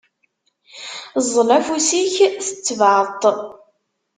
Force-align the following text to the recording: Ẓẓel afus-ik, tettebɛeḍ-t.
Ẓẓel 1.25 1.49
afus-ik, 1.57 2.15
tettebɛeḍ-t. 2.45 3.23